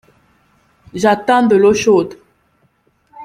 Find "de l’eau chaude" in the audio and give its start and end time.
1.45-2.17